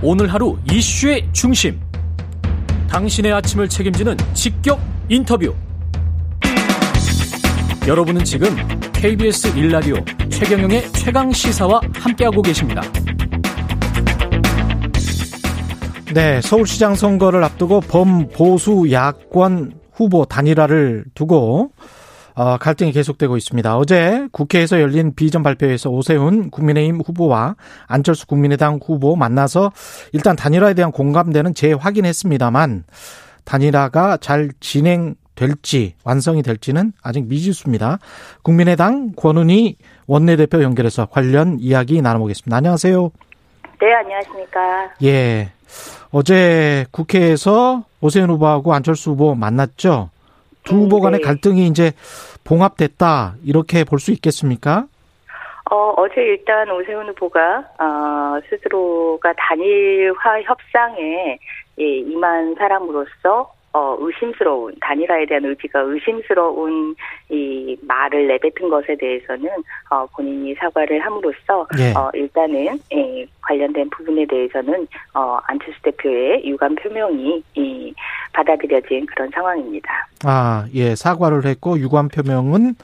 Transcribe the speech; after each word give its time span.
오늘 0.00 0.32
하루 0.32 0.56
이슈의 0.70 1.28
중심. 1.32 1.80
당신의 2.88 3.32
아침을 3.32 3.68
책임지는 3.68 4.16
직격 4.32 4.80
인터뷰. 5.08 5.52
여러분은 7.86 8.22
지금 8.22 8.48
KBS 8.92 9.58
일라디오 9.58 9.96
최경영의 10.30 10.92
최강 10.92 11.32
시사와 11.32 11.80
함께하고 11.94 12.42
계십니다. 12.42 12.82
네, 16.14 16.40
서울시장 16.42 16.94
선거를 16.94 17.42
앞두고 17.42 17.80
범보수 17.80 18.92
야권 18.92 19.80
후보 19.92 20.24
단일화를 20.24 21.06
두고 21.14 21.72
어, 21.76 21.82
갈등이 22.60 22.92
계속되고 22.92 23.36
있습니다. 23.36 23.76
어제 23.76 24.28
국회에서 24.30 24.80
열린 24.80 25.14
비전 25.14 25.42
발표에서 25.42 25.90
오세훈 25.90 26.50
국민의힘 26.50 27.00
후보와 27.00 27.56
안철수 27.86 28.26
국민의당 28.26 28.78
후보 28.84 29.16
만나서 29.16 29.72
일단 30.12 30.36
단일화에 30.36 30.74
대한 30.74 30.92
공감대는 30.92 31.54
재확인했습니다만 31.54 32.84
단일화가 33.44 34.18
잘 34.18 34.50
진행될지 34.60 35.94
완성이 36.04 36.42
될지는 36.42 36.92
아직 37.02 37.26
미지수입니다. 37.26 37.98
국민의당 38.42 39.12
권은희 39.16 39.76
원내대표 40.06 40.62
연결해서 40.62 41.06
관련 41.06 41.58
이야기 41.58 42.00
나눠보겠습니다. 42.00 42.56
안녕하세요. 42.56 43.10
네, 43.80 43.94
안녕하십니까. 43.94 44.60
예. 45.02 45.50
어제 46.10 46.86
국회에서 46.90 47.84
오세훈 48.00 48.30
후보하고 48.30 48.74
안철수 48.74 49.10
후보 49.10 49.34
만났죠? 49.34 50.10
두 50.68 50.76
후보 50.76 51.00
간의 51.00 51.20
네. 51.20 51.24
갈등이 51.26 51.66
이제 51.66 51.92
봉합됐다 52.44 53.34
이렇게 53.44 53.84
볼 53.84 53.98
수 53.98 54.12
있겠습니까? 54.12 54.86
어, 55.70 55.92
어제 55.98 56.22
일단 56.22 56.70
오세훈 56.70 57.08
후보가 57.08 57.58
어, 57.78 58.40
스스로가 58.48 59.34
단일화 59.36 60.40
협상에 60.42 61.38
예, 61.80 61.84
임한 61.84 62.54
사람으로서 62.56 63.52
어, 63.72 63.96
의심스러운 64.00 64.74
단일화에 64.80 65.26
대한 65.26 65.44
의지가 65.44 65.80
의심스러운 65.80 66.94
이 67.30 67.76
말을 67.82 68.26
내뱉은 68.28 68.70
것에 68.70 68.96
대해서는 68.96 69.48
어, 69.90 70.06
본인이 70.06 70.54
사과를 70.54 71.00
함으로써 71.00 71.66
예. 71.78 71.92
어, 71.92 72.10
일단은 72.14 72.78
예, 72.92 73.26
관련된 73.42 73.90
부분에 73.90 74.26
대해서는 74.26 74.86
어, 75.14 75.38
안철수 75.46 75.80
대표의 75.82 76.44
유감 76.46 76.76
표명이 76.76 77.42
이, 77.54 77.94
받아들여진 78.32 79.06
그런 79.06 79.30
상황입니다. 79.34 80.08
아, 80.24 80.66
예, 80.74 80.94
사과를 80.94 81.44
했고 81.44 81.78
유감 81.78 82.08
표명은 82.08 82.74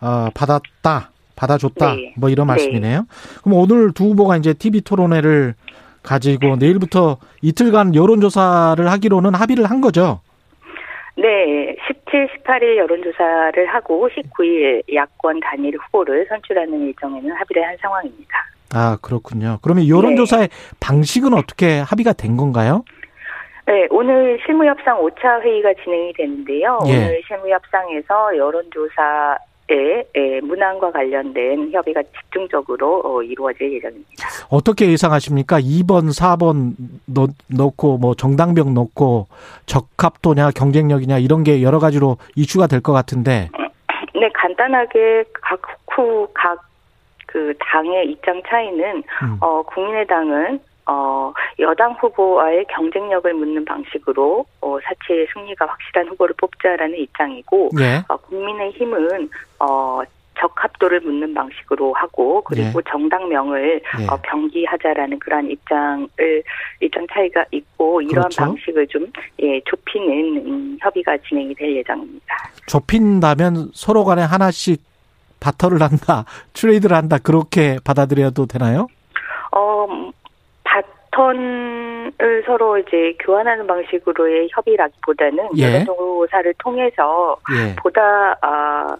어, 0.00 0.28
받았다, 0.34 1.10
받아줬다, 1.36 1.94
네. 1.94 2.14
뭐 2.16 2.30
이런 2.30 2.46
네. 2.46 2.52
말씀이네요. 2.54 3.00
네. 3.00 3.40
그럼 3.42 3.58
오늘 3.58 3.92
두 3.92 4.04
후보가 4.04 4.36
이제 4.38 4.54
TV 4.54 4.80
토론회를 4.80 5.54
가지고 6.02 6.56
내일부터 6.56 7.18
이틀간 7.42 7.94
여론조사를 7.94 8.90
하기로는 8.90 9.34
합의를 9.34 9.66
한 9.66 9.80
거죠. 9.80 10.20
네, 11.16 11.76
17, 11.86 12.28
18일 12.44 12.78
여론조사를 12.78 13.66
하고 13.66 14.08
19일 14.08 14.82
야권 14.94 15.40
단일 15.40 15.76
후보를 15.76 16.26
선출하는 16.28 16.80
일정에는 16.88 17.30
합의를 17.32 17.66
한 17.66 17.76
상황입니다. 17.80 18.30
아, 18.74 18.96
그렇군요. 19.02 19.58
그러면 19.62 19.86
여론조사의 19.86 20.48
네. 20.48 20.76
방식은 20.80 21.34
어떻게 21.34 21.80
합의가 21.80 22.14
된 22.14 22.36
건가요? 22.36 22.84
네, 23.66 23.86
오늘 23.90 24.40
실무협상 24.44 24.98
5차 24.98 25.42
회의가 25.42 25.72
진행이 25.84 26.14
되는데요. 26.14 26.80
예. 26.86 26.96
오늘 26.96 27.22
실무협상에서 27.28 28.36
여론조사 28.36 29.38
에 29.38 29.51
예, 29.70 30.40
문항과 30.42 30.90
관련된 30.92 31.70
협의가 31.72 32.02
집중적으로 32.02 33.00
어, 33.04 33.22
이루어질 33.22 33.72
예정입니다. 33.74 34.10
어떻게 34.50 34.90
예상하십니까? 34.90 35.60
2번, 35.60 36.10
4번 36.10 36.74
넣고 37.48 37.98
뭐 37.98 38.14
정당병 38.14 38.74
넣고 38.74 39.28
적합도냐 39.66 40.50
경쟁력이냐 40.50 41.18
이런 41.18 41.42
게 41.44 41.62
여러 41.62 41.78
가지로 41.78 42.16
이슈가 42.36 42.66
될 42.66 42.80
것 42.82 42.92
같은데. 42.92 43.48
네, 44.14 44.28
간단하게 44.34 45.24
각 45.40 45.60
후 45.96 46.26
각 46.34 46.58
그 47.26 47.54
당의 47.60 48.10
입장 48.10 48.42
차이는 48.46 49.02
음. 49.22 49.36
어 49.40 49.62
국민의당은 49.62 50.60
어, 50.86 51.32
여당 51.60 51.92
후보와의 51.92 52.66
경쟁력을 52.68 53.32
묻는 53.34 53.64
방식으로 53.64 54.44
어, 54.60 54.78
사체의 54.82 55.28
승리가 55.32 55.66
확실한 55.66 56.08
후보를 56.08 56.34
뽑자라는 56.38 56.98
입장이고 56.98 57.70
네. 57.76 58.02
어, 58.08 58.16
국민의힘은 58.16 59.30
어, 59.60 60.02
적합도를 60.38 61.00
묻는 61.00 61.34
방식으로 61.34 61.92
하고 61.92 62.42
그리고 62.42 62.80
네. 62.80 62.90
정당명을 62.90 63.80
네. 63.98 64.06
어, 64.08 64.18
병기하자라는 64.22 65.18
그러한 65.18 65.50
입장을 65.50 66.08
입장 66.80 67.06
차이가 67.12 67.44
있고 67.52 68.00
이러한 68.02 68.30
그렇죠. 68.30 68.42
방식을 68.42 68.86
좀 68.88 69.06
예, 69.40 69.60
좁히는 69.64 70.46
음, 70.46 70.78
협의가 70.80 71.16
진행이 71.28 71.54
될 71.54 71.76
예정입니다. 71.76 72.50
좁힌다면 72.66 73.70
서로 73.74 74.04
간에 74.04 74.22
하나씩 74.22 74.82
바터를 75.38 75.82
한다, 75.82 76.24
트레이드를 76.54 76.96
한다 76.96 77.18
그렇게 77.18 77.78
받아들여도 77.84 78.46
되나요? 78.46 78.88
어, 81.12 81.32
패턴을 81.32 82.42
서로 82.46 82.78
이제 82.78 83.14
교환하는 83.20 83.66
방식으로의 83.66 84.48
협의라기보다는 84.50 85.50
예. 85.58 85.62
여론조사를 85.64 86.54
통해서 86.58 87.36
예. 87.54 87.76
보다 87.76 88.36
아 88.40 88.96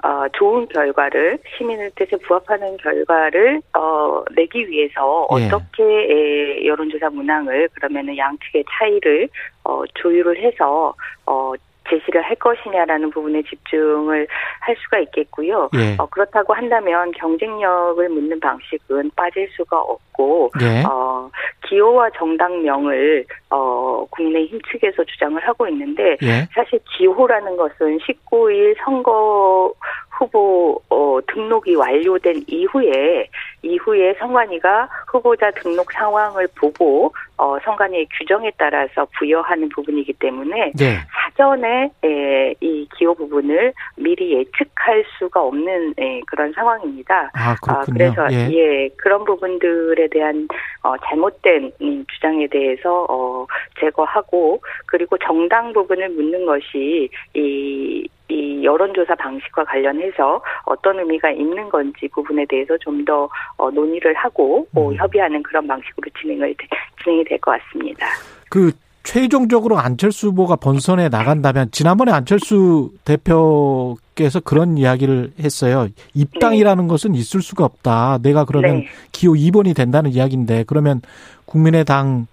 어, 0.00 0.28
좋은 0.32 0.68
결과를 0.68 1.38
시민의 1.56 1.90
뜻에 1.96 2.16
부합하는 2.18 2.76
결과를 2.76 3.60
어, 3.76 4.22
내기 4.36 4.68
위해서 4.68 5.26
예. 5.38 5.46
어떻게 5.46 5.82
에, 5.82 6.66
여론조사 6.66 7.10
문항을 7.10 7.68
그러면은 7.74 8.16
양측의 8.16 8.64
차이를 8.70 9.28
어, 9.64 9.82
조율을 9.94 10.40
해서 10.40 10.94
어, 11.26 11.52
제시를 11.88 12.22
할 12.22 12.36
것이냐라는 12.36 13.10
부분에 13.10 13.42
집중을 13.42 14.26
할 14.60 14.76
수가 14.76 14.98
있겠고요. 15.00 15.70
예. 15.74 15.96
어, 15.98 16.06
그렇다고 16.06 16.54
한다면 16.54 17.12
경쟁력을 17.12 18.08
묻는 18.08 18.40
방식은 18.40 19.10
빠질 19.16 19.48
수가 19.56 19.78
없고 19.80 20.50
예. 20.60 20.82
어, 20.84 21.30
기호와 21.66 22.10
정당명을 22.10 23.24
어, 23.50 24.04
국민의힘 24.10 24.60
측에서 24.70 25.04
주장을 25.04 25.40
하고 25.46 25.66
있는데 25.68 26.16
예. 26.22 26.48
사실 26.54 26.78
기호라는 26.96 27.56
것은 27.56 27.98
19일 27.98 28.76
선거 28.84 29.72
후보 30.18 30.80
어, 30.90 31.18
등록이 31.32 31.76
완료된 31.76 32.44
이후에 32.48 33.28
이후에 33.62 34.14
선관위가 34.14 34.88
후보자 35.06 35.50
등록 35.52 35.92
상황을 35.92 36.48
보고 36.56 37.12
어, 37.36 37.56
선관위의 37.64 38.08
규정에 38.18 38.50
따라서 38.58 39.06
부여하는 39.16 39.68
부분이기 39.68 40.12
때문에 40.14 40.72
네. 40.76 40.98
사전에 41.38 41.90
에, 42.04 42.54
이 42.60 42.88
기호 42.98 43.14
부분을 43.14 43.72
미리 43.96 44.32
예측할 44.32 45.04
수가 45.18 45.40
없는 45.40 45.94
에, 45.96 46.20
그런 46.26 46.52
상황입니다. 46.52 47.30
아, 47.32 47.54
아 47.68 47.84
그래서 47.92 48.26
예. 48.32 48.50
예. 48.50 48.88
그런 48.96 49.24
부분들에 49.24 50.08
대한 50.08 50.48
어, 50.82 50.96
잘못된 50.98 51.72
음, 51.80 52.04
주장에 52.12 52.48
대해서 52.48 53.06
어, 53.08 53.46
제거하고 53.80 54.60
그리고 54.86 55.16
정당 55.18 55.72
부분을 55.72 56.08
묻는 56.10 56.44
것이 56.44 57.08
이 57.34 58.04
이 58.30 58.62
여론조사 58.62 59.14
방식과 59.14 59.64
관련해서 59.64 60.42
어떤 60.66 60.98
의미가 60.98 61.30
있는 61.30 61.66
건지 61.70 62.08
부분에 62.12 62.44
대해서 62.46 62.76
좀 62.76 62.98
더 63.06 63.26
어, 63.56 63.70
논의를 63.70 64.12
하고 64.14 64.66
뭐 64.72 64.90
음. 64.90 64.96
협의하는 64.96 65.42
그런 65.42 65.66
방식으로 65.66 66.10
진행을 66.20 66.54
진행이 67.02 67.24
될 67.24 67.38
것 67.38 67.52
같습니다. 67.52 68.06
그 68.50 68.70
최종적으로 69.08 69.78
안철수 69.78 70.26
후보가 70.28 70.56
본선에 70.56 71.08
나간다면 71.08 71.70
지난번에 71.70 72.12
안철수 72.12 72.90
대표께서 73.06 74.38
그런 74.44 74.76
이야기를 74.76 75.32
했어요. 75.40 75.88
입당이라는 76.12 76.84
네. 76.84 76.88
것은 76.88 77.14
있을 77.14 77.40
수가 77.40 77.64
없다. 77.64 78.18
내가 78.20 78.44
그러면 78.44 78.80
네. 78.80 78.86
기호 79.10 79.32
2번이 79.32 79.74
된다는 79.74 80.10
이야기인데 80.10 80.64
그러면 80.66 81.00
국민의당 81.46 82.26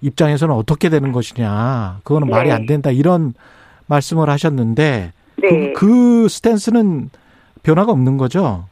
입장에서는 0.00 0.54
어떻게 0.54 0.90
되는 0.90 1.10
것이냐. 1.10 1.98
그거는 2.04 2.28
네. 2.28 2.30
말이 2.30 2.52
안 2.52 2.66
된다. 2.66 2.92
이런 2.92 3.34
말씀을 3.86 4.30
하셨는데 4.30 5.12
네. 5.38 5.72
그, 5.72 5.72
그 5.74 6.28
스탠스는 6.28 7.10
변화가 7.64 7.90
없는 7.90 8.16
거죠? 8.16 8.66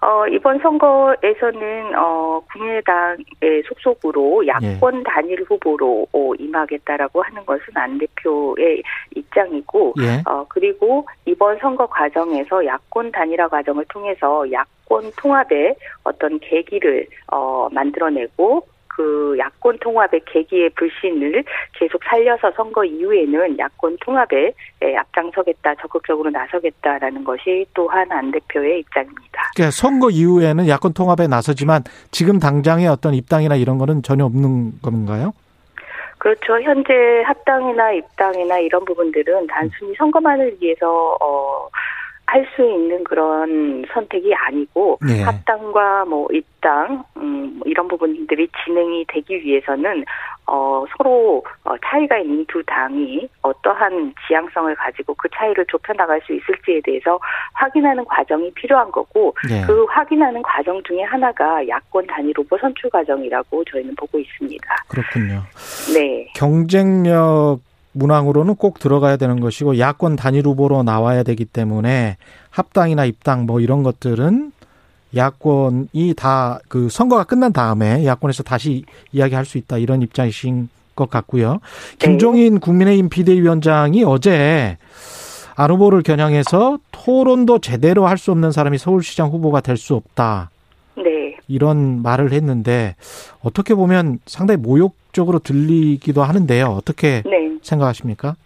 어, 0.00 0.26
이번 0.26 0.58
선거에서는, 0.58 1.96
어, 1.96 2.40
국민의당의 2.52 3.62
속속으로 3.66 4.46
야권 4.46 4.98
예. 4.98 5.02
단일 5.04 5.42
후보로 5.42 6.06
어, 6.12 6.34
임하겠다라고 6.38 7.22
하는 7.22 7.44
것은 7.46 7.64
안 7.74 7.98
대표의 7.98 8.82
입장이고, 9.14 9.94
예. 10.00 10.22
어, 10.26 10.44
그리고 10.48 11.06
이번 11.24 11.58
선거 11.58 11.86
과정에서 11.86 12.64
야권 12.64 13.12
단일화 13.12 13.48
과정을 13.48 13.84
통해서 13.88 14.44
야권 14.52 15.12
통합의 15.16 15.74
어떤 16.04 16.38
계기를, 16.40 17.06
어, 17.32 17.68
만들어내고, 17.72 18.66
그 18.96 19.36
야권 19.38 19.78
통합의 19.80 20.22
계기의 20.24 20.70
불신을 20.70 21.44
계속 21.74 22.02
살려서 22.04 22.50
선거 22.52 22.82
이후에는 22.82 23.58
야권 23.58 23.98
통합에 24.00 24.54
예, 24.82 24.96
앞장서겠다, 24.96 25.74
적극적으로 25.74 26.30
나서겠다라는 26.30 27.22
것이 27.22 27.66
또한 27.74 28.10
안 28.10 28.30
대표의 28.30 28.80
입장입니다. 28.80 29.50
그러니까 29.54 29.70
선거 29.70 30.08
이후에는 30.08 30.66
야권 30.66 30.94
통합에 30.94 31.26
나서지만 31.26 31.82
지금 32.10 32.38
당장의 32.38 32.88
어떤 32.88 33.12
입당이나 33.12 33.56
이런 33.56 33.76
거는 33.76 34.02
전혀 34.02 34.24
없는 34.24 34.80
건가요? 34.80 35.34
그렇죠. 36.16 36.58
현재 36.62 37.22
합당이나 37.26 37.92
입당이나 37.92 38.58
이런 38.58 38.84
부분들은 38.86 39.46
단순히 39.46 39.94
선거만을 39.96 40.56
위해서 40.60 41.16
어, 41.20 41.68
할 42.26 42.46
수 42.56 42.62
있는 42.62 43.04
그런 43.04 43.84
선택이 43.92 44.34
아니고 44.34 44.98
네. 45.06 45.22
합당과 45.22 46.06
뭐 46.06 46.28
입당 46.32 47.04
음, 47.16 47.56
뭐 47.58 47.62
이런 47.66 47.86
부분들이 47.86 48.48
진행이 48.64 49.04
되기 49.08 49.40
위해서는 49.42 50.04
어, 50.46 50.84
서로 50.96 51.44
어, 51.64 51.74
차이가 51.84 52.18
있는 52.18 52.44
두 52.46 52.62
당이 52.64 53.28
어떠한 53.42 54.14
지향성을 54.26 54.74
가지고 54.76 55.14
그 55.14 55.28
차이를 55.36 55.66
좁혀 55.66 55.92
나갈 55.94 56.20
수 56.22 56.32
있을지에 56.32 56.80
대해서 56.84 57.18
확인하는 57.52 58.04
과정이 58.04 58.50
필요한 58.52 58.90
거고 58.90 59.34
네. 59.48 59.62
그 59.66 59.84
확인하는 59.84 60.42
과정 60.42 60.82
중에 60.84 61.02
하나가 61.02 61.66
야권 61.66 62.06
단일 62.06 62.32
후보 62.36 62.56
선출 62.58 62.88
과정이라고 62.90 63.64
저희는 63.64 63.94
보고 63.96 64.18
있습니다. 64.18 64.66
그렇군요. 64.88 65.42
네. 65.94 66.30
경쟁력 66.34 67.58
문항으로는 67.96 68.56
꼭 68.56 68.78
들어가야 68.78 69.16
되는 69.16 69.40
것이고 69.40 69.78
야권 69.78 70.16
단일 70.16 70.46
후보로 70.46 70.82
나와야 70.82 71.22
되기 71.22 71.44
때문에 71.44 72.16
합당이나 72.50 73.04
입당 73.04 73.46
뭐 73.46 73.60
이런 73.60 73.82
것들은 73.82 74.52
야권이 75.14 76.14
다 76.16 76.58
그 76.68 76.88
선거가 76.90 77.24
끝난 77.24 77.52
다음에 77.52 78.04
야권에서 78.04 78.42
다시 78.42 78.84
이야기할 79.12 79.44
수 79.44 79.56
있다 79.58 79.78
이런 79.78 80.02
입장이신 80.02 80.68
것 80.94 81.08
같고요. 81.10 81.52
네. 81.52 81.58
김종인 81.98 82.60
국민의힘 82.60 83.08
비대위원장이 83.08 84.04
어제 84.04 84.76
안 85.54 85.70
후보를 85.70 86.02
겨냥해서 86.02 86.78
토론도 86.92 87.60
제대로 87.60 88.06
할 88.06 88.18
수 88.18 88.30
없는 88.32 88.52
사람이 88.52 88.76
서울시장 88.78 89.30
후보가 89.30 89.60
될 89.60 89.76
수 89.78 89.94
없다. 89.94 90.50
네. 90.96 91.36
이런 91.48 92.02
말을 92.02 92.32
했는데 92.32 92.96
어떻게 93.42 93.74
보면 93.74 94.18
상당히 94.26 94.60
모욕적으로 94.60 95.38
들리기도 95.38 96.22
하는데요. 96.24 96.66
어떻게 96.66 97.22
네. 97.24 97.45
생각하십니까? 97.66 98.36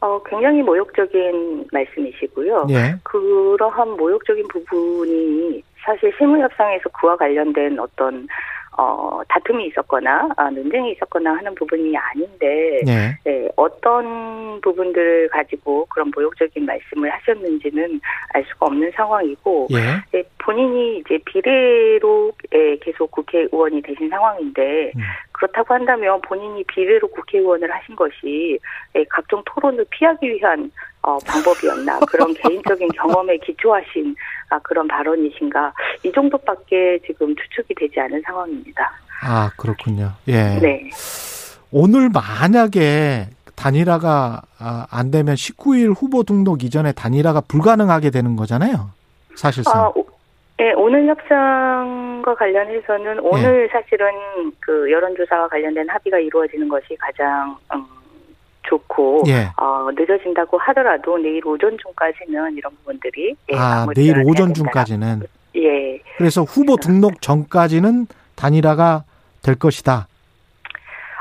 어, 0.00 0.20
굉장히 0.24 0.62
모욕적인 0.62 1.68
말씀이시고요. 1.70 2.66
예. 2.70 2.96
그러한 3.04 3.90
모욕적인 3.90 4.48
부분이 4.48 5.62
사실 5.84 6.12
실무협상에서 6.18 6.88
그와 6.88 7.16
관련된 7.16 7.78
어떤 7.78 8.26
어, 8.78 9.20
다툼이 9.28 9.66
있었거나 9.66 10.30
아, 10.36 10.50
논쟁이 10.50 10.92
있었거나 10.92 11.34
하는 11.34 11.54
부분이 11.54 11.94
아닌데 11.96 12.80
네. 12.86 13.18
네, 13.24 13.48
어떤 13.56 14.60
부분들을 14.62 15.28
가지고 15.28 15.86
그런 15.86 16.10
모욕적인 16.14 16.64
말씀을 16.64 17.10
하셨는지는 17.10 18.00
알 18.32 18.44
수가 18.44 18.66
없는 18.66 18.90
상황이고 18.94 19.68
예. 19.72 19.76
네, 20.12 20.24
본인이 20.38 20.98
이제 20.98 21.18
비례로 21.26 22.32
예, 22.54 22.76
계속 22.76 23.10
국회의원이 23.10 23.82
되신 23.82 24.08
상황인데 24.08 24.92
음. 24.96 25.00
그렇다고 25.32 25.74
한다면 25.74 26.20
본인이 26.22 26.64
비례로 26.64 27.08
국회의원을 27.08 27.70
하신 27.70 27.94
것이 27.94 28.58
예, 28.96 29.04
각종 29.10 29.42
토론을 29.44 29.84
피하기 29.90 30.30
위한 30.30 30.70
어, 31.02 31.18
방법이었나 31.18 32.00
그런 32.00 32.32
개인적인 32.34 32.88
경험에 32.92 33.36
기초하신 33.38 34.14
아, 34.50 34.58
그런 34.60 34.86
발언이신가 34.86 35.72
이 36.04 36.12
정도밖에 36.12 37.00
지금 37.06 37.34
추측이 37.34 37.74
되지 37.74 38.00
않은 38.00 38.22
상황입니다. 38.24 38.90
아 39.24 39.50
그렇군요. 39.56 40.12
예. 40.28 40.58
네. 40.60 40.90
오늘 41.70 42.10
만약에 42.10 43.26
단일화가 43.56 44.42
아, 44.58 44.86
안 44.90 45.10
되면 45.10 45.34
19일 45.34 45.94
후보 45.96 46.22
등록 46.22 46.62
이전에 46.62 46.92
단일화가 46.92 47.42
불가능하게 47.42 48.10
되는 48.10 48.36
거잖아요. 48.36 48.90
사실상. 49.34 49.86
아, 49.86 49.92
네, 50.58 50.72
오늘 50.74 51.08
협상과 51.08 52.34
관련해서는 52.34 53.18
오늘 53.20 53.66
네. 53.66 53.68
사실은 53.72 54.06
그 54.60 54.90
여론조사와 54.92 55.48
관련된 55.48 55.88
합의가 55.88 56.18
이루어지는 56.18 56.68
것이 56.68 56.96
가장 56.96 57.56
음, 57.74 57.84
좋고 58.64 59.24
예. 59.26 59.50
어, 59.56 59.88
늦어진다고 59.92 60.58
하더라도 60.58 61.18
내일 61.18 61.46
오전 61.46 61.76
중까지는 61.78 62.56
이런 62.56 62.72
부분들이 62.76 63.34
예, 63.52 63.56
아 63.56 63.86
내일 63.94 64.22
오전 64.24 64.54
중까지는 64.54 65.22
예. 65.56 65.98
그래서 66.16 66.42
후보 66.42 66.76
등록 66.76 67.20
전까지는 67.20 68.06
단일화가 68.36 69.04
될 69.42 69.58
것이다. 69.58 70.06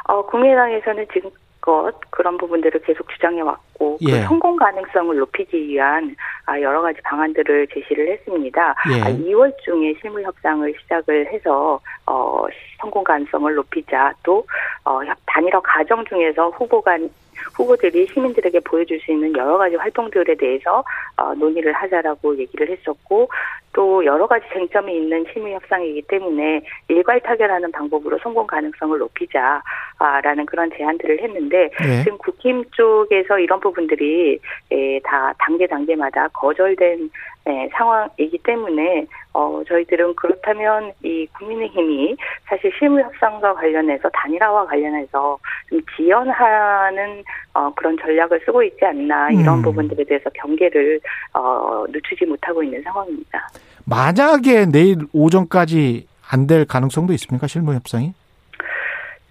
어, 0.05 0.25
국민의당에서는 0.25 1.07
지금 1.13 1.31
것 1.61 1.93
그런 2.09 2.37
부분들을 2.37 2.81
계속 2.81 3.07
주장해 3.11 3.41
왔고 3.41 3.97
그 3.97 4.05
예. 4.09 4.21
그 4.21 4.23
성공 4.23 4.57
가능성을 4.57 5.15
높이기 5.15 5.67
위한 5.67 6.15
아, 6.45 6.59
여러 6.59 6.81
가지 6.81 6.99
방안들을 7.03 7.67
제시를 7.67 8.11
했습니다. 8.11 8.75
예. 8.91 9.01
2월 9.29 9.53
아, 9.53 9.57
중에 9.63 9.93
실무 10.01 10.21
협상을 10.21 10.73
시작을 10.81 11.31
해서 11.31 11.79
어, 12.07 12.45
성공 12.79 13.03
가능성을 13.03 13.53
높이자 13.53 14.11
또 14.23 14.43
어, 14.83 14.99
단일화 15.27 15.61
과정 15.61 16.03
중에서 16.05 16.49
후보 16.49 16.81
간 16.81 17.09
후보들이 17.55 18.07
시민들에게 18.07 18.59
보여줄 18.61 18.99
수 19.01 19.11
있는 19.11 19.35
여러 19.35 19.57
가지 19.57 19.75
활동들에 19.75 20.35
대해서 20.35 20.83
어, 21.17 21.33
논의를 21.33 21.73
하자라고 21.73 22.37
얘기를 22.37 22.69
했었고 22.69 23.29
또 23.73 24.03
여러 24.05 24.27
가지 24.27 24.45
쟁점이 24.53 24.95
있는 24.95 25.25
실무 25.31 25.49
협상이기 25.49 26.03
때문에 26.03 26.61
일괄 26.87 27.19
타결하는 27.21 27.71
방법으로 27.71 28.17
성공 28.21 28.45
가능성을 28.45 28.97
높이자라는 28.97 30.45
그런 30.45 30.69
제안들을 30.75 31.21
했는데 31.21 31.69
네. 31.79 32.03
지금 32.03 32.17
국힘 32.17 32.65
쪽에서 32.71 33.39
이런 33.39 33.59
부분들이 33.59 34.39
예, 34.71 34.99
다 35.03 35.33
단계 35.39 35.67
단계마다 35.67 36.27
거절된 36.29 37.09
네, 37.43 37.67
상황이기 37.73 38.37
때문에 38.43 39.05
어, 39.33 39.61
저희들은 39.67 40.15
그렇다면 40.15 40.91
이 41.03 41.25
국민의힘이 41.37 42.15
사실 42.47 42.71
실무 42.77 42.99
협상과 42.99 43.53
관련해서 43.55 44.09
단일화와 44.09 44.65
관련해서 44.67 45.39
좀 45.69 45.81
지연하는 45.95 47.23
어, 47.53 47.73
그런 47.73 47.97
전략을 47.97 48.41
쓰고 48.45 48.61
있지 48.63 48.85
않나 48.85 49.31
이런 49.31 49.57
음. 49.57 49.61
부분들에 49.63 50.03
대해서 50.03 50.29
경계를 50.31 50.99
어, 51.33 51.83
늦추지 51.89 52.25
못하고 52.25 52.61
있는 52.61 52.81
상황입니다. 52.83 53.47
만약에 53.85 54.65
내일 54.65 54.97
오전까지 55.13 56.07
안 56.31 56.47
될 56.47 56.65
가능성도 56.65 57.11
있습니까 57.13 57.47
실무 57.47 57.73
협상이? 57.73 58.13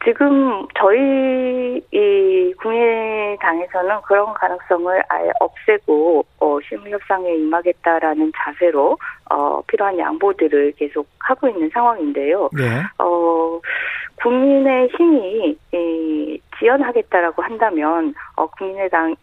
지금 0.04 0.66
저희 0.78 1.82
이 1.92 2.54
국민당에서는 2.58 4.00
그런 4.06 4.32
가능성을 4.32 5.02
아예 5.08 5.30
없애고 5.40 6.24
어, 6.38 6.58
실무협상에 6.66 7.34
임하겠다라는 7.34 8.32
자세로 8.34 8.96
어, 9.30 9.62
필요한 9.66 9.98
양보들을 9.98 10.72
계속 10.78 11.06
하고 11.18 11.48
있는 11.48 11.68
상황인데요. 11.70 12.48
네. 12.56 12.82
어, 12.98 13.60
국민의 14.22 14.88
힘이 14.96 15.58
이, 15.72 16.40
지연하겠다라고 16.58 17.42
한다면 17.42 18.14
어, 18.36 18.46
국민의당의 18.46 19.16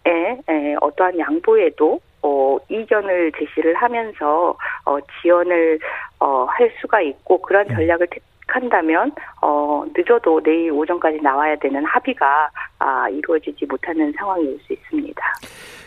에, 0.49 0.75
어떠한 0.81 1.17
양보에도 1.17 1.99
어, 2.21 2.57
이견을 2.69 3.31
제시를 3.37 3.73
하면서 3.75 4.55
어, 4.85 4.97
지원을 5.21 5.79
어, 6.19 6.45
할 6.45 6.71
수가 6.81 7.01
있고 7.01 7.41
그런 7.41 7.65
네. 7.67 7.75
전략을 7.75 8.07
한다면 8.47 9.11
어 9.41 9.83
늦어도 9.95 10.41
내일 10.41 10.71
오전까지 10.71 11.19
나와야 11.21 11.55
되는 11.57 11.83
합의가 11.85 12.49
아 12.79 13.09
이루어지지 13.09 13.65
못하는 13.65 14.13
상황이 14.17 14.45
올 14.47 14.59
수 14.65 14.73
있습니다. 14.73 15.21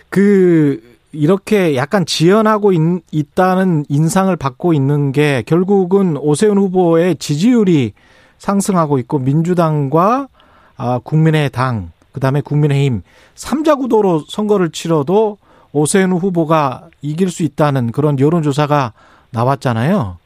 그 0.09 0.81
이렇게 1.13 1.75
약간 1.77 2.07
지연하고 2.07 2.73
있, 2.73 2.79
있다는 3.11 3.85
인상을 3.89 4.35
받고 4.37 4.73
있는 4.75 5.13
게 5.13 5.43
결국은 5.47 6.17
오세훈 6.17 6.59
후보의 6.59 7.17
지지율이 7.17 7.93
상승하고 8.39 8.99
있고 9.01 9.19
민주당과 9.19 10.29
아, 10.77 11.01
국민의당 11.03 11.91
그다음에 12.13 12.41
국민의힘 12.41 13.03
삼자 13.35 13.75
구도로 13.77 14.21
선거를 14.29 14.71
치러도 14.71 15.39
오세훈 15.73 16.13
후보가 16.13 16.89
이길 17.03 17.31
수 17.31 17.43
있다는 17.43 17.93
그런 17.93 18.19
여론조사가 18.19 18.93
나왔잖아요. 19.31 20.17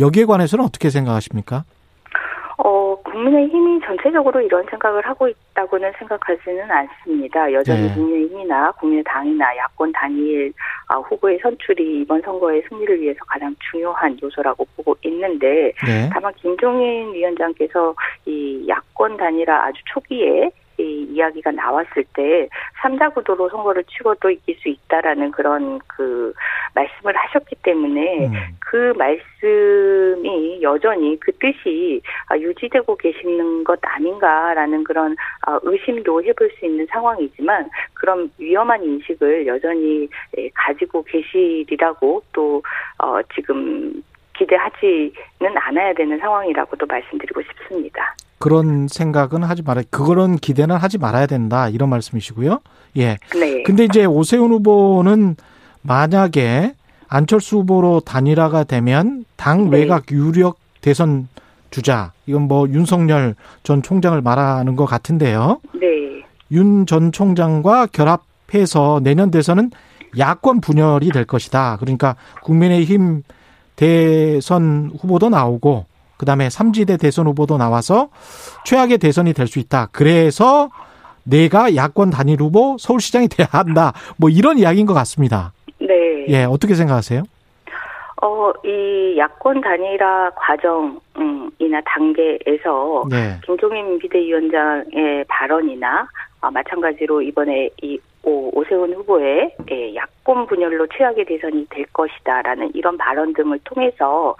네. 0.00 0.06
여기에 0.06 0.24
관해서는 0.24 0.64
어떻게 0.64 0.88
생각하십니까? 0.90 1.64
어, 2.62 2.94
국민의힘이 3.04 3.80
전체적으로 3.86 4.40
이런 4.40 4.64
생각을 4.68 5.06
하고 5.06 5.28
있다고는 5.28 5.92
생각하지는 5.98 6.70
않습니다. 6.70 7.50
여전히 7.52 7.88
네. 7.88 7.94
국민의힘이나 7.94 8.72
국민의당이나 8.72 9.56
야권 9.56 9.92
단일 9.92 10.52
아, 10.88 10.96
후보의 10.96 11.38
선출이 11.42 12.02
이번 12.02 12.20
선거의 12.20 12.62
승리를 12.68 13.00
위해서 13.00 13.20
가장 13.26 13.54
중요한 13.70 14.16
요소라고 14.22 14.66
보고 14.76 14.94
있는데 15.04 15.72
네. 15.86 16.10
다만 16.12 16.32
김종인 16.34 17.14
위원장께서 17.14 17.94
이 18.26 18.66
야권 18.68 19.16
단일화 19.16 19.64
아주 19.64 19.80
초기에 19.86 20.50
이 20.80 21.02
이야기가 21.10 21.50
나왔을 21.52 22.04
때 22.14 22.48
삼자 22.80 23.10
구도로 23.10 23.48
선거를 23.48 23.84
치고도 23.84 24.30
이길 24.30 24.56
수 24.56 24.68
있다라는 24.68 25.30
그런 25.32 25.78
그 25.86 26.32
말씀을 26.74 27.16
하셨기 27.16 27.56
때문에 27.62 28.26
음. 28.26 28.32
그 28.58 28.92
말씀이 28.96 30.62
여전히 30.62 31.18
그 31.20 31.32
뜻이 31.32 32.00
아, 32.28 32.36
유지되고 32.36 32.96
계시는 32.96 33.64
것 33.64 33.78
아닌가라는 33.82 34.84
그런 34.84 35.16
아, 35.46 35.58
의심도 35.62 36.22
해볼 36.22 36.50
수 36.58 36.66
있는 36.66 36.86
상황이지만 36.90 37.68
그런 37.94 38.30
위험한 38.38 38.82
인식을 38.82 39.46
여전히 39.46 40.08
예, 40.38 40.48
가지고 40.54 41.02
계시리라고 41.04 42.22
또 42.32 42.62
어, 42.98 43.20
지금 43.34 44.02
기대하지는 44.34 45.12
않아야 45.54 45.92
되는 45.92 46.18
상황이라고도 46.18 46.86
말씀드리고 46.86 47.42
싶습니다. 47.42 48.14
그런 48.40 48.88
생각은 48.88 49.42
하지 49.44 49.62
말아 49.62 49.82
그런 49.90 50.36
기대는 50.36 50.74
하지 50.76 50.96
말아야 50.98 51.26
된다 51.26 51.68
이런 51.68 51.90
말씀이시고요. 51.90 52.60
예. 52.96 53.18
네. 53.34 53.62
근데 53.64 53.84
이제 53.84 54.06
오세훈 54.06 54.50
후보는 54.50 55.36
만약에 55.82 56.74
안철수 57.06 57.58
후보로 57.58 58.00
단일화가 58.00 58.64
되면 58.64 59.24
당 59.36 59.68
네. 59.68 59.78
외곽 59.80 60.10
유력 60.10 60.58
대선 60.80 61.28
주자 61.70 62.12
이건 62.26 62.48
뭐 62.48 62.66
윤석열 62.68 63.34
전 63.62 63.82
총장을 63.82 64.18
말하는 64.22 64.74
것 64.74 64.86
같은데요. 64.86 65.60
네. 65.74 66.24
윤 66.50 66.86
전 66.86 67.12
총장과 67.12 67.88
결합해서 67.92 69.00
내년 69.04 69.30
대선은 69.30 69.70
야권 70.18 70.62
분열이 70.62 71.10
될 71.10 71.26
것이다. 71.26 71.76
그러니까 71.78 72.16
국민의힘 72.42 73.22
대선 73.76 74.90
후보도 74.98 75.28
나오고 75.28 75.84
그다음에 76.20 76.50
삼지대 76.50 76.98
대선 76.98 77.26
후보도 77.26 77.56
나와서 77.56 78.08
최악의 78.66 78.98
대선이 78.98 79.32
될 79.32 79.46
수 79.46 79.58
있다. 79.58 79.88
그래서 79.90 80.68
내가 81.24 81.74
야권 81.74 82.10
단일 82.10 82.40
후보 82.40 82.76
서울시장이 82.78 83.28
돼야 83.28 83.48
한다. 83.50 83.92
뭐 84.18 84.28
이런 84.30 84.58
이야기인 84.58 84.86
것 84.86 84.94
같습니다. 84.94 85.52
네. 85.80 86.26
예, 86.28 86.44
어떻게 86.44 86.74
생각하세요? 86.74 87.22
어, 88.22 88.52
이 88.64 89.16
야권 89.18 89.62
단일화 89.62 90.30
과정이나 90.36 91.80
단계에서 91.86 93.04
네. 93.10 93.38
김종인 93.46 93.98
비대위원장의 93.98 95.24
발언이나 95.26 96.06
아, 96.42 96.50
마찬가지로 96.50 97.22
이번에 97.22 97.70
이 97.82 97.98
오, 98.22 98.50
오세훈 98.58 98.92
후보의 98.92 99.54
예, 99.70 99.94
야권 99.94 100.46
분열로 100.46 100.86
최악의 100.88 101.24
대선이 101.24 101.66
될 101.70 101.84
것이다라는 101.92 102.72
이런 102.74 102.98
발언 102.98 103.32
등을 103.32 103.58
통해서 103.64 104.34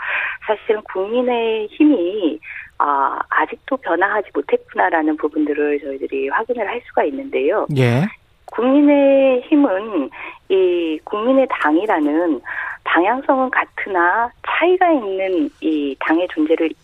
사실은 0.47 0.83
국민의 0.83 1.69
힘이 1.69 2.39
아, 2.79 3.19
아직도 3.29 3.77
변화하지 3.77 4.31
못했구나라는 4.33 5.17
부분들을 5.17 5.81
저희들이 5.81 6.29
확인을 6.29 6.67
할 6.67 6.81
수가 6.87 7.05
있는데요. 7.05 7.67
예. 7.77 8.07
국민의 8.47 9.43
힘은 9.43 10.11
이 10.49 10.99
국민의 11.05 11.47
당이라는 11.51 12.41
방향성은 12.85 13.51
같으나 13.51 14.31
차이가 14.47 14.91
있는 14.91 15.49
이 15.61 15.95
당의 16.01 16.27
존재를 16.29 16.71
어 16.71 16.80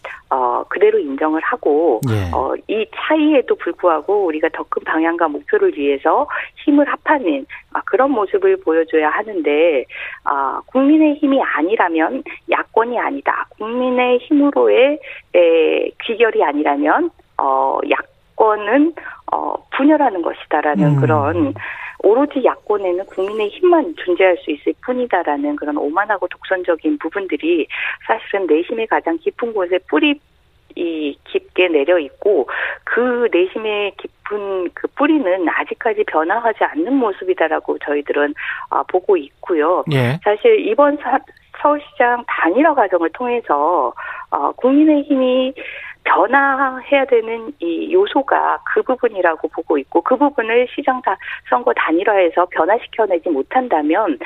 그대로 0.87 0.99
인정을 0.99 1.41
하고 1.43 2.01
예. 2.09 2.31
어 2.33 2.55
이 2.69 2.85
차이에도 2.95 3.55
불구하고 3.55 4.25
우리가 4.27 4.49
더 4.53 4.65
큰 4.69 4.83
방향과 4.85 5.29
목표를 5.29 5.77
위해서 5.77 6.27
힘을 6.65 6.87
합하는 6.89 7.47
아, 7.73 7.81
그런 7.85 8.11
모습을 8.11 8.57
보여줘야 8.59 9.09
하는데 9.11 9.85
아 10.25 10.61
국민의 10.67 11.15
힘이 11.15 11.41
아니라면 11.41 12.25
야권이 12.51 12.99
아니다. 12.99 13.47
국민의 13.59 14.19
힘으로의 14.19 14.99
에, 15.35 15.91
귀결이 16.05 16.43
아니라면 16.43 17.11
어 17.39 17.79
야권은 17.89 18.95
어 19.33 19.55
분열하는 19.77 20.23
것이다라는 20.23 20.97
음. 20.97 21.01
그런 21.01 21.55
오로지 22.01 22.45
야권에는 22.45 23.07
국민의 23.07 23.49
힘만 23.49 23.95
존재할 23.97 24.37
수 24.39 24.51
있을 24.51 24.75
뿐이다라는 24.85 25.57
그런 25.57 25.77
오만하고 25.77 26.27
독선적인 26.29 26.99
부분들이 26.99 27.67
사실은 28.07 28.47
내심의 28.47 28.89
가장 28.89 29.17
깊은 29.19 29.53
곳에 29.55 29.79
뿌리 29.89 30.19
이 30.75 31.17
깊게 31.25 31.69
내려 31.69 31.99
있고 31.99 32.49
그 32.85 33.29
내심의 33.33 33.93
깊은 33.97 34.71
그 34.75 34.89
뿌리는 34.89 35.49
아직까지 35.49 36.05
변화하지 36.05 36.65
않는 36.65 36.95
모습이다라고 36.95 37.79
저희들은 37.79 38.35
아, 38.71 38.83
보고 38.85 39.17
있고요. 39.17 39.85
예. 39.93 40.19
사실 40.23 40.67
이번 40.69 40.99
서울시장 41.61 42.25
단일화 42.27 42.75
과정을 42.75 43.11
통해서 43.11 43.93
어, 44.31 44.53
국민의힘이 44.53 45.55
변화해야 46.05 47.05
되는 47.07 47.53
이 47.59 47.93
요소가 47.93 48.61
그 48.65 48.83
부분이라고 48.83 49.49
보고 49.49 49.77
있고 49.79 50.01
그 50.03 50.17
부분을 50.17 50.69
시장 50.75 51.03
다 51.03 51.17
선거 51.49 51.73
단일화해서 51.75 52.47
변화시켜내지 52.51 53.29
못한다면 53.29 54.19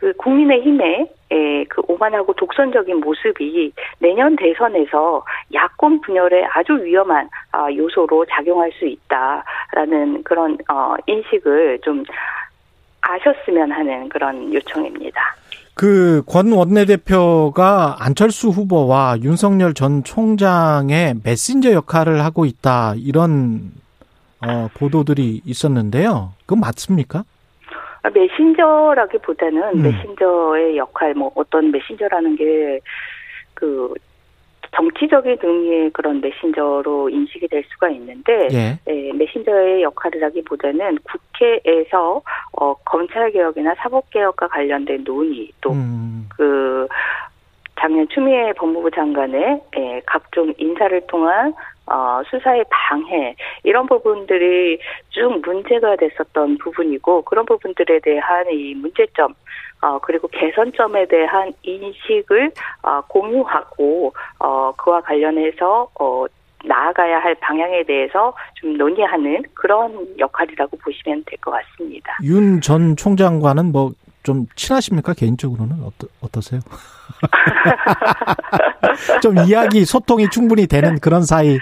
그 0.00 0.12
국민의힘의 0.14 1.08
에, 1.30 1.64
그 1.64 1.82
오만하고 1.88 2.34
독선적인 2.34 3.00
모습이 3.00 3.72
내년 3.98 4.36
대선에서 4.36 5.24
야권 5.52 6.02
분열에 6.02 6.44
아주 6.52 6.74
위험한 6.84 7.28
아, 7.52 7.72
요소로 7.72 8.26
작용할 8.30 8.70
수 8.72 8.86
있다라는 8.86 10.22
그런 10.22 10.56
어, 10.70 10.94
인식을 11.06 11.80
좀 11.82 12.04
아셨으면 13.00 13.72
하는 13.72 14.08
그런 14.08 14.52
요청입니다. 14.52 15.20
그 15.74 16.22
권 16.26 16.52
원내대표가 16.52 17.96
안철수 18.00 18.48
후보와 18.48 19.18
윤석열 19.22 19.74
전 19.74 20.04
총장의 20.04 21.16
메신저 21.22 21.72
역할을 21.72 22.24
하고 22.24 22.44
있다 22.46 22.94
이런 22.96 23.72
어, 24.46 24.68
보도들이 24.74 25.42
있었는데요. 25.44 26.32
그건 26.40 26.60
맞습니까? 26.60 27.24
아, 28.06 28.10
메신저라기보다는 28.14 29.62
음. 29.78 29.82
메신저의 29.82 30.76
역할, 30.76 31.14
뭐 31.14 31.32
어떤 31.34 31.70
메신저라는 31.70 32.36
게 32.36 32.80
그 33.56 33.94
정치적인 34.72 35.38
의미의 35.42 35.90
그런 35.90 36.20
메신저로 36.20 37.08
인식이 37.08 37.48
될 37.48 37.64
수가 37.72 37.88
있는데 37.90 38.48
예. 38.52 38.78
예, 38.88 39.12
메신저의 39.12 39.82
역할이라기보다는 39.82 40.98
국회에서 40.98 42.20
어, 42.52 42.74
검찰 42.84 43.30
개혁이나 43.32 43.74
사법 43.78 44.10
개혁과 44.10 44.48
관련된 44.48 45.04
논의 45.04 45.50
또그 45.62 45.76
음. 45.76 46.28
그 46.36 46.86
작년 47.80 48.06
추미애 48.08 48.52
법무부 48.52 48.90
장관의 48.90 49.62
예, 49.78 50.02
각종 50.04 50.52
인사를 50.58 51.00
통한 51.06 51.54
어, 51.86 52.20
수사의 52.28 52.64
방해 52.70 53.34
이런 53.62 53.86
부분들이 53.86 54.78
쭉 55.10 55.40
문제가 55.44 55.96
됐었던 55.96 56.58
부분이고 56.58 57.22
그런 57.22 57.46
부분들에 57.46 58.00
대한 58.00 58.46
이 58.50 58.74
문제점 58.74 59.34
어, 59.82 59.98
그리고 60.00 60.28
개선점에 60.28 61.06
대한 61.06 61.52
인식을 61.62 62.50
어, 62.82 63.00
공유하고 63.08 64.12
어, 64.40 64.72
그와 64.72 65.00
관련해서 65.02 65.88
어, 66.00 66.24
나아가야 66.64 67.18
할 67.20 67.34
방향에 67.36 67.84
대해서 67.84 68.34
좀 68.54 68.76
논의하는 68.76 69.42
그런 69.54 70.06
역할이라고 70.18 70.76
보시면 70.78 71.22
될 71.26 71.38
것 71.38 71.52
같습니다. 71.52 72.16
윤 72.24 72.60
전 72.60 72.96
총장과는 72.96 73.70
뭐 73.70 73.92
좀 74.26 74.46
친하십니까 74.56 75.14
개인적으로는 75.14 75.84
어떠, 75.84 76.08
어떠세요? 76.20 76.60
좀 79.22 79.38
이야기 79.46 79.84
소통이 79.84 80.28
충분히 80.30 80.66
되는 80.66 80.98
그런 80.98 81.22
사이. 81.22 81.60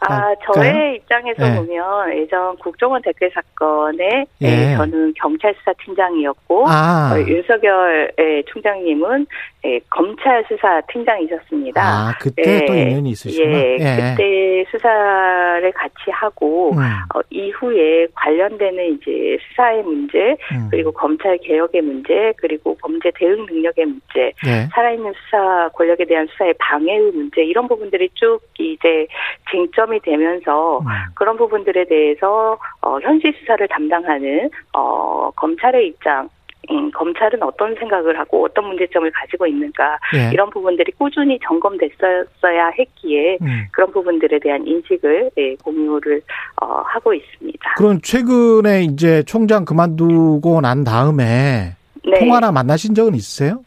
아, 0.00 0.32
저의 0.44 0.96
입장에서 0.96 1.50
예. 1.50 1.56
보면 1.56 2.16
예전 2.16 2.56
국정원 2.58 3.02
댓글 3.02 3.30
사건에 3.34 4.26
예. 4.40 4.76
저는 4.76 5.12
경찰 5.14 5.52
수사 5.58 5.72
팀장이었고 5.84 6.68
아. 6.68 7.14
어, 7.14 7.20
윤석열 7.20 8.12
총장님은 8.46 9.26
예, 9.64 9.80
검찰 9.90 10.44
수사 10.48 10.80
팀장이셨습니다. 10.82 11.82
아, 11.82 12.14
그때 12.20 12.60
예, 12.62 12.66
또 12.66 12.74
인연이 12.74 13.10
있으시구나. 13.10 13.58
예, 13.58 13.76
예, 13.80 14.14
그때 14.14 14.64
수사를 14.70 15.72
같이 15.72 16.10
하고 16.12 16.70
음. 16.74 16.78
어, 16.78 17.20
이후에 17.30 18.06
관련되는 18.14 18.94
이제 18.94 19.36
수사의 19.48 19.82
문제 19.82 20.36
음. 20.52 20.68
그리고 20.70 20.92
검찰 20.92 21.36
개혁의 21.38 21.82
문제 21.82 22.32
그리고 22.36 22.76
범죄 22.80 23.10
대응 23.16 23.46
능력의 23.46 23.86
문제 23.86 24.32
예. 24.46 24.68
살아있는 24.72 25.12
수사 25.24 25.68
권력에 25.74 26.04
대한 26.04 26.28
수사의 26.28 26.54
방해의 26.58 27.10
문제 27.10 27.42
이런 27.42 27.66
부분들이 27.66 28.08
쭉 28.14 28.38
이제 28.60 29.08
쟁점 29.50 29.87
이 29.94 30.00
되면서 30.00 30.78
음. 30.80 30.86
그런 31.14 31.36
부분들에 31.36 31.84
대해서 31.84 32.58
어, 32.82 32.98
현실 33.00 33.34
수사를 33.38 33.66
담당하는 33.68 34.50
어, 34.72 35.30
검찰의 35.36 35.88
입장 35.88 36.28
음, 36.70 36.90
검찰은 36.90 37.42
어떤 37.42 37.74
생각을 37.76 38.18
하고 38.18 38.44
어떤 38.44 38.66
문제점을 38.66 39.10
가지고 39.10 39.46
있는가 39.46 39.98
예. 40.14 40.30
이런 40.32 40.50
부분들이 40.50 40.92
꾸준히 40.92 41.38
점검됐었어야 41.42 42.72
했기에 42.78 43.38
음. 43.40 43.64
그런 43.72 43.90
부분들에 43.90 44.38
대한 44.38 44.66
인식을 44.66 45.30
예, 45.38 45.56
공유를 45.56 46.20
어, 46.60 46.82
하고 46.84 47.14
있습니다. 47.14 47.74
그럼 47.76 48.00
최근에 48.02 48.82
이제 48.82 49.22
총장 49.22 49.64
그만두고 49.64 50.60
난 50.60 50.84
다음에 50.84 51.74
네. 52.04 52.18
통화나 52.20 52.52
만나신 52.52 52.94
적은 52.94 53.14
있으세요? 53.14 53.64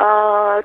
어, 0.00 0.60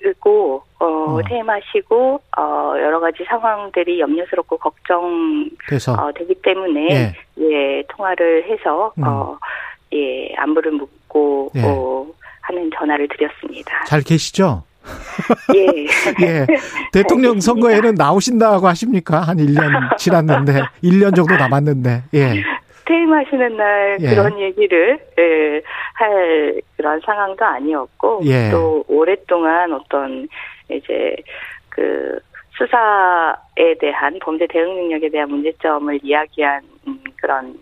퇴임하시고 0.00 0.62
어, 0.80 0.86
어. 0.86 1.20
퇴임하시고 1.28 2.20
어, 2.38 2.72
여러 2.76 3.00
가지 3.00 3.22
상황들이 3.24 4.00
염려스럽고 4.00 4.56
걱정돼서 4.56 5.92
어, 5.92 6.12
되기 6.12 6.34
때문에 6.42 6.88
예. 6.90 7.14
예 7.38 7.82
통화를 7.88 8.44
해서 8.48 8.92
음. 8.98 9.04
어, 9.06 9.38
예 9.92 10.34
안부를 10.36 10.72
묻고 10.72 11.52
예. 11.56 11.62
어, 11.64 12.06
하는 12.40 12.70
전화를 12.76 13.08
드렸습니다. 13.08 13.84
잘 13.86 14.00
계시죠? 14.00 14.64
예. 15.54 15.66
예. 16.26 16.46
대통령 16.92 17.40
선거에는 17.40 17.94
나오신다고 17.94 18.66
하십니까? 18.66 19.20
한 19.20 19.36
1년 19.36 19.96
지났는데, 19.98 20.62
1년 20.82 21.14
정도 21.14 21.36
남았는데, 21.36 22.04
예. 22.14 22.42
퇴임하시는 22.86 23.56
날 23.56 23.98
예. 24.00 24.08
그런 24.08 24.40
얘기를 24.40 24.98
예, 25.18 25.62
할 25.94 26.60
그런 26.76 27.00
상황도 27.04 27.44
아니었고 27.44 28.22
예. 28.24 28.50
또 28.50 28.84
오랫동안 28.88 29.72
어떤 29.72 30.26
이제 30.72 31.16
그 31.68 32.18
수사에 32.56 33.74
대한 33.80 34.18
범죄 34.20 34.46
대응 34.46 34.74
능력에 34.74 35.08
대한 35.08 35.30
문제점을 35.30 35.98
이야기한 36.02 36.62
그런 37.16 37.54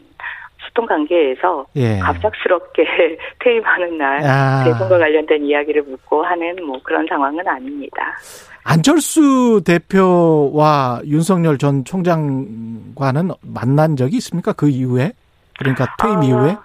소통 0.67 0.87
관계에서 0.87 1.67
예. 1.77 1.99
갑작스럽게 1.99 2.85
퇴임하는 3.41 3.99
날 3.99 4.25
아. 4.25 4.65
대선과 4.65 4.99
관련된 4.99 5.45
이야기를 5.45 5.83
묻고 5.83 6.23
하는 6.23 6.57
뭐 6.65 6.81
그런 6.83 7.07
상황은 7.09 7.47
아닙니다. 7.47 8.17
안철수 8.65 9.63
대표와 9.65 11.01
윤석열 11.07 11.59
전 11.59 11.85
총장과는 11.85 13.31
만난 13.43 13.97
적이 13.97 14.17
있습니까? 14.17 14.53
그 14.53 14.69
이후에? 14.69 15.13
그러니까 15.59 15.87
퇴임 16.03 16.19
아, 16.19 16.25
이후에? 16.25 16.57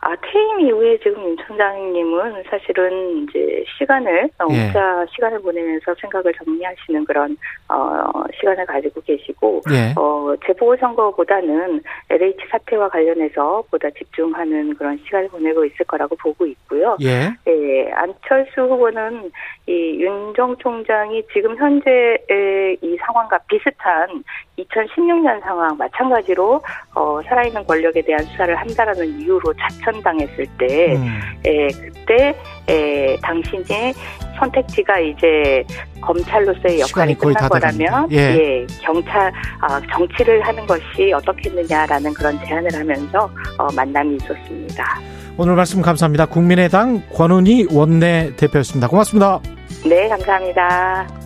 아, 0.00 0.16
퇴 0.16 0.37
임 0.58 0.66
이후에 0.66 0.98
지금 0.98 1.22
윤 1.24 1.36
총장님은 1.36 2.42
사실은 2.50 3.22
이제 3.22 3.64
시간을, 3.78 4.30
어, 4.38 4.46
예. 4.50 4.64
혼자 4.64 5.06
시간을 5.14 5.40
보내면서 5.40 5.94
생각을 6.00 6.32
정리하시는 6.34 7.04
그런, 7.04 7.36
어, 7.68 8.24
시간을 8.38 8.66
가지고 8.66 9.00
계시고, 9.02 9.62
예. 9.70 9.92
어, 9.96 10.34
재보궐 10.46 10.78
선거보다는 10.78 11.82
LH 12.10 12.36
사태와 12.50 12.88
관련해서 12.88 13.62
보다 13.70 13.88
집중하는 13.90 14.74
그런 14.74 14.98
시간을 15.04 15.28
보내고 15.28 15.64
있을 15.64 15.84
거라고 15.86 16.16
보고 16.16 16.46
있고요. 16.46 16.96
예. 17.02 17.30
예 17.46 17.90
안철수 17.92 18.62
후보는 18.62 19.30
이 19.66 19.98
윤 20.00 20.28
정 20.38 20.56
총장이 20.58 21.24
지금 21.32 21.56
현재의 21.56 22.78
이 22.80 22.96
상황과 23.04 23.38
비슷한 23.48 24.22
2016년 24.58 25.40
상황 25.42 25.76
마찬가지로 25.76 26.60
어, 26.98 27.20
살아있는 27.28 27.64
권력에 27.64 28.02
대한 28.02 28.24
수사를 28.24 28.56
한다라는 28.56 29.20
이유로 29.20 29.54
자천당했을 29.54 30.46
때, 30.58 30.96
음. 30.96 31.20
에, 31.46 31.68
그때 31.68 32.34
에, 32.68 33.16
당신의 33.22 33.94
선택지가 34.36 34.98
이제 34.98 35.64
검찰로서의 36.00 36.80
역할이 36.80 37.14
끝난 37.14 37.48
거라면, 37.48 38.10
예. 38.10 38.16
예. 38.16 38.66
경찰 38.82 39.32
아, 39.60 39.80
정치를 39.92 40.42
하는 40.42 40.66
것이 40.66 41.12
어떻겠느냐라는 41.12 42.12
그런 42.14 42.36
제안을 42.44 42.74
하면서 42.74 43.30
어, 43.58 43.68
만남이 43.76 44.16
있었습니다. 44.16 45.00
오늘 45.36 45.54
말씀 45.54 45.80
감사합니다. 45.80 46.26
국민의당 46.26 47.02
권은희 47.12 47.68
원내 47.72 48.32
대표였습니다. 48.36 48.88
고맙습니다. 48.88 49.40
네, 49.84 50.08
감사합니다. 50.08 51.17